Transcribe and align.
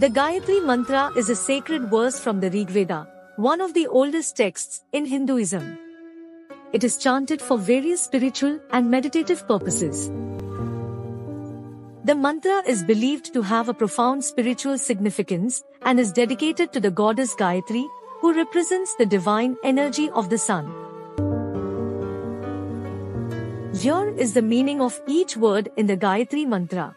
The 0.00 0.08
Gayatri 0.08 0.64
Mantra 0.64 1.10
is 1.16 1.28
a 1.28 1.34
sacred 1.34 1.90
verse 1.90 2.20
from 2.20 2.38
the 2.38 2.50
Rig 2.50 2.70
Veda, 2.70 3.08
one 3.34 3.60
of 3.60 3.74
the 3.74 3.88
oldest 3.88 4.36
texts 4.36 4.84
in 4.92 5.04
Hinduism. 5.04 5.76
It 6.72 6.84
is 6.84 6.98
chanted 6.98 7.42
for 7.42 7.58
various 7.58 8.02
spiritual 8.02 8.60
and 8.70 8.88
meditative 8.88 9.48
purposes. 9.48 10.06
The 12.04 12.14
mantra 12.14 12.62
is 12.64 12.84
believed 12.84 13.32
to 13.32 13.42
have 13.42 13.68
a 13.68 13.74
profound 13.74 14.24
spiritual 14.24 14.78
significance 14.78 15.64
and 15.82 15.98
is 15.98 16.12
dedicated 16.12 16.72
to 16.74 16.78
the 16.78 16.92
goddess 16.92 17.34
Gayatri, 17.34 17.84
who 18.20 18.32
represents 18.34 18.94
the 19.00 19.06
divine 19.06 19.56
energy 19.64 20.10
of 20.10 20.30
the 20.30 20.38
sun. 20.38 20.72
Here 23.74 24.14
is 24.16 24.32
the 24.32 24.42
meaning 24.42 24.80
of 24.80 25.00
each 25.08 25.36
word 25.36 25.72
in 25.76 25.86
the 25.88 25.96
Gayatri 25.96 26.46
mantra. 26.46 26.94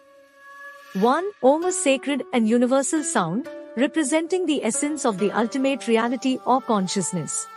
1. 1.00 1.24
Om 1.42 1.64
a 1.64 1.72
sacred 1.72 2.22
and 2.34 2.50
universal 2.50 3.02
sound, 3.02 3.48
representing 3.78 4.46
the 4.46 4.62
essence 4.62 5.06
of 5.06 5.20
the 5.20 5.32
ultimate 5.32 5.88
reality 5.88 6.38
or 6.46 6.60
consciousness. 6.60 7.48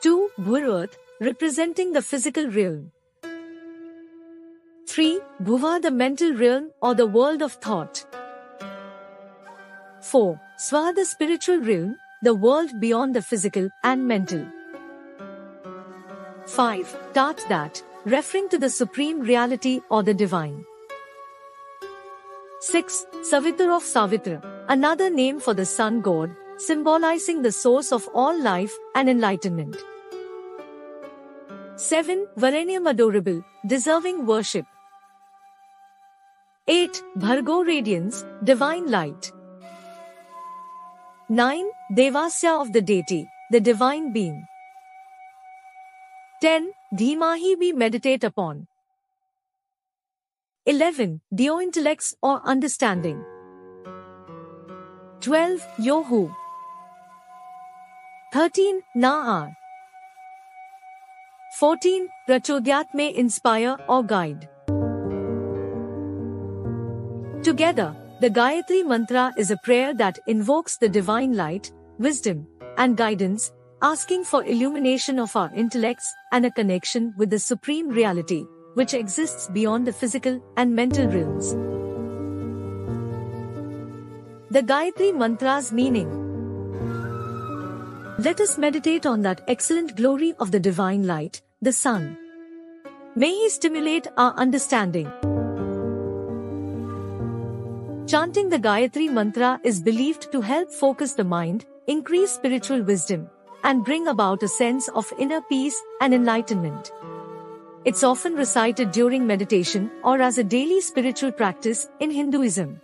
2. 0.00 0.30
Bhur 0.40 0.88
representing 1.20 1.92
the 1.92 2.00
physical 2.00 2.48
realm. 2.48 2.90
3. 4.86 5.20
Bhuva 5.42 5.82
the 5.82 5.90
mental 5.90 6.32
realm 6.32 6.70
or 6.80 6.94
the 6.94 7.06
world 7.06 7.42
of 7.42 7.52
thought. 7.52 8.02
4. 10.00 10.40
Swa 10.58 10.94
the 10.94 11.04
spiritual 11.04 11.58
realm, 11.60 11.96
the 12.22 12.34
world 12.34 12.80
beyond 12.80 13.14
the 13.14 13.20
physical 13.20 13.68
and 13.84 14.08
mental. 14.08 14.46
5. 16.46 16.98
Tat 17.12 17.44
that, 17.50 17.82
referring 18.06 18.48
to 18.48 18.56
the 18.56 18.70
supreme 18.70 19.20
reality 19.20 19.82
or 19.90 20.02
the 20.02 20.14
divine. 20.14 20.64
6. 22.64 23.06
Savitur 23.22 23.74
of 23.76 23.82
Savitra, 23.82 24.40
another 24.68 25.10
name 25.10 25.40
for 25.40 25.52
the 25.52 25.66
sun 25.66 26.00
god, 26.00 26.30
symbolizing 26.58 27.42
the 27.42 27.50
source 27.50 27.90
of 27.90 28.08
all 28.14 28.40
life 28.40 28.72
and 28.94 29.10
enlightenment. 29.10 29.74
7. 31.74 32.28
Varenyam 32.38 32.88
adorable, 32.88 33.42
deserving 33.66 34.26
worship. 34.26 34.64
8. 36.68 37.02
Bhargo 37.16 37.66
radiance, 37.66 38.24
divine 38.44 38.86
light. 38.88 39.32
9. 41.28 41.66
Devasya 41.96 42.60
of 42.62 42.72
the 42.72 42.80
deity, 42.80 43.28
the 43.50 43.58
divine 43.58 44.12
being. 44.12 44.46
10. 46.40 46.70
Dhimahi 46.94 47.58
we 47.58 47.72
meditate 47.72 48.22
upon. 48.22 48.68
11. 50.64 51.20
Dhiyo 51.34 51.60
intellects 51.60 52.14
or 52.22 52.40
understanding. 52.44 53.24
12. 55.20 55.60
Yohu. 55.80 56.32
13. 58.32 58.80
Na'ar. 58.94 59.56
14. 61.58 62.08
Prachodayat 62.28 62.94
may 62.94 63.12
inspire 63.12 63.76
or 63.88 64.04
guide. 64.04 64.48
Together, 67.42 67.96
the 68.20 68.30
Gayatri 68.30 68.86
Mantra 68.86 69.32
is 69.36 69.50
a 69.50 69.56
prayer 69.64 69.92
that 69.94 70.20
invokes 70.28 70.76
the 70.76 70.88
divine 70.88 71.32
light, 71.32 71.72
wisdom, 71.98 72.46
and 72.78 72.96
guidance, 72.96 73.50
asking 73.82 74.22
for 74.22 74.44
illumination 74.44 75.18
of 75.18 75.34
our 75.34 75.52
intellects 75.56 76.14
and 76.30 76.46
a 76.46 76.52
connection 76.52 77.12
with 77.18 77.30
the 77.30 77.38
supreme 77.40 77.88
reality 77.88 78.44
which 78.74 78.94
exists 78.94 79.48
beyond 79.48 79.86
the 79.86 79.92
physical 79.92 80.42
and 80.56 80.74
mental 80.74 81.06
realms. 81.06 81.52
The 84.50 84.62
Gayatri 84.62 85.14
Mantra's 85.16 85.72
meaning. 85.72 86.10
Let 88.18 88.40
us 88.40 88.58
meditate 88.58 89.06
on 89.06 89.22
that 89.22 89.42
excellent 89.48 89.96
glory 89.96 90.34
of 90.38 90.50
the 90.50 90.60
divine 90.60 91.06
light, 91.06 91.40
the 91.62 91.72
sun. 91.72 92.18
May 93.14 93.30
he 93.30 93.48
stimulate 93.48 94.06
our 94.16 94.34
understanding. 94.34 95.10
Chanting 98.06 98.50
the 98.50 98.58
Gayatri 98.58 99.10
Mantra 99.10 99.60
is 99.64 99.80
believed 99.80 100.30
to 100.32 100.40
help 100.40 100.70
focus 100.70 101.14
the 101.14 101.24
mind, 101.24 101.64
increase 101.86 102.32
spiritual 102.32 102.82
wisdom, 102.82 103.28
and 103.64 103.84
bring 103.84 104.08
about 104.08 104.42
a 104.42 104.48
sense 104.48 104.88
of 104.88 105.12
inner 105.18 105.40
peace 105.42 105.80
and 106.00 106.12
enlightenment. 106.12 106.92
It's 107.84 108.04
often 108.04 108.34
recited 108.36 108.92
during 108.92 109.26
meditation 109.26 109.90
or 110.04 110.22
as 110.22 110.38
a 110.38 110.44
daily 110.44 110.80
spiritual 110.80 111.32
practice 111.32 111.88
in 111.98 112.12
Hinduism. 112.12 112.80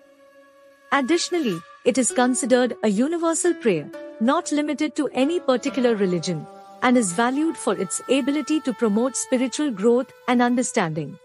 Additionally, 0.90 1.56
it 1.84 1.98
is 1.98 2.10
considered 2.10 2.76
a 2.82 2.88
universal 2.88 3.54
prayer, 3.54 3.88
not 4.20 4.50
limited 4.50 4.96
to 4.96 5.08
any 5.12 5.38
particular 5.38 5.94
religion, 5.94 6.44
and 6.82 6.98
is 6.98 7.12
valued 7.12 7.56
for 7.56 7.76
its 7.80 8.00
ability 8.08 8.60
to 8.62 8.72
promote 8.72 9.16
spiritual 9.16 9.70
growth 9.70 10.12
and 10.26 10.42
understanding. 10.42 11.16